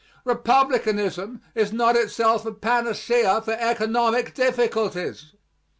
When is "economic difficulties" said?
3.59-5.35